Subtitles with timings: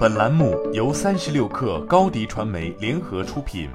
[0.00, 3.68] 本栏目由三十六氪高低传媒联合出品。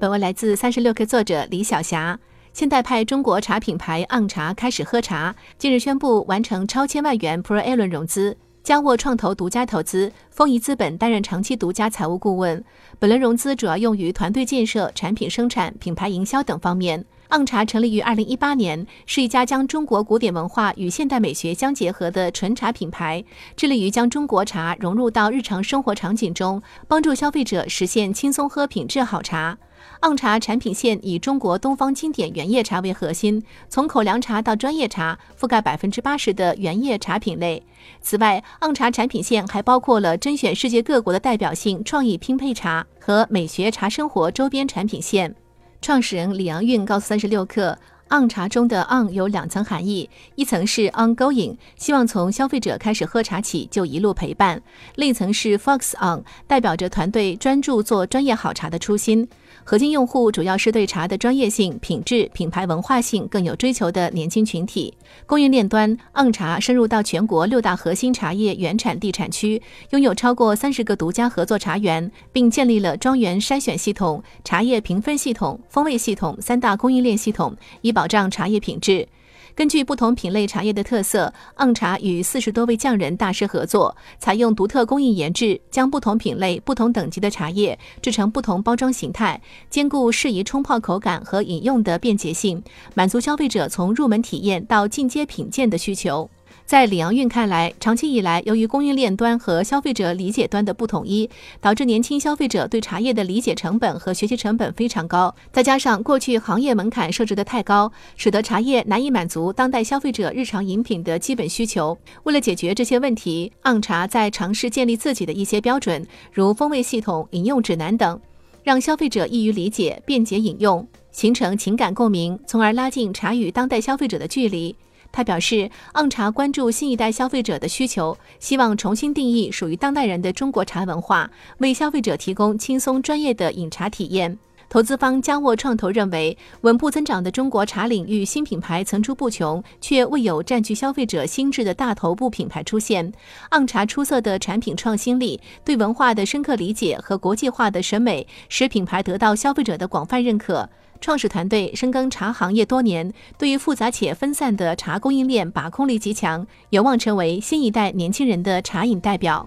[0.00, 2.18] 本文来自三十六氪作者李晓霞。
[2.52, 12.64] 现代派中国茶品牌昂茶开始喝茶，近日宣布完成超千万元 Pro A 轮融资，嘉沃创投独家投资，丰颐资本担任长期独家财务顾问。
[12.98, 17.04] 本轮融资主要用于团队建设、产品生产、品牌营销等方面。
[17.28, 23.24] 昂茶成立于二零一八年，是一家将中国古典文化与现代美学相结合的纯茶品牌，
[23.56, 29.58] 致力于将中国茶融入到日常生活场景中，帮助消费者实现轻松喝品质好茶。
[30.00, 37.62] 昂茶产品线以中国东方经典原叶茶为核心，从口粮茶到专业茶，覆盖百分之八十的原叶茶品类。
[38.00, 45.34] 此外，昂茶产品线还包括了甄选世界各国的代表性创意拼配茶和美学茶生活周边产品线。
[45.80, 47.76] 创始人李阳运告诉三十六氪
[48.08, 54.58] ，on 茶中的 on 有两层含义，一层是 ongoing，希望从消费者开始喝茶起就一路陪伴；
[54.94, 59.28] 另一层是 fox on，代表着团队专注做专业好茶的初心。
[59.68, 64.94] 核心用户主要是对茶的专业性、品质、品牌文化性更有追求的年轻群体。
[65.26, 79.08] 供应链端，on 茶深入到全国六大核心茶叶原产地产区，拥有超过三十个独家合作茶园，并建立了庄园筛选系统、茶叶评分系统、风味系统三大供应链系统，以保障茶叶品质。
[79.54, 96.28] 根据不同品类茶叶的特色，昂茶与四十多位匠人大师合作，采用独特工艺研制，将不同品类、不同等级的茶叶制成不同包装形态，兼顾适宜冲泡口感和饮用的便捷性，满足消费者从入门体验到进阶品鉴的需求。
[96.66, 105.32] 在李阳运看来，长期以来，由于供应链端和消费者理解端的不统一，导致年轻消费者对茶叶的理解成本和学习成本非常高。
[105.52, 111.96] 再加上过去行业门槛设置的太高，使得茶叶难以满足当代消费者日常饮品的基本需求。
[112.24, 118.20] 为了解决这些问题，昂茶在尝试建立自己的一些标准，如风味系统、饮用指南等，
[118.64, 124.74] 让消费者易于理解、便捷饮用，形成情感共鸣，从而拉近茶与当代消费者的距离。
[125.12, 134.38] 他表示，昂茶关注新一代消费者的需求，希望重新定义属于当代人的中国茶文化，为消费者提供轻松专业的饮茶体验。
[134.68, 143.12] 投资方嘉沃创投认为，稳步增长的中国茶领域新品牌层出不穷，却未有占据消费者心智的大头部品牌出现。
[143.50, 150.68] 昂茶出色的产品创新力、对文化的深刻理解和国际化的审美，使品牌得到消费者的广泛认可。
[151.00, 159.46] 创始团队深耕茶行业多年，对于复杂且分散的茶供应链把控力极强，有望成为新一代年轻人的茶饮代表。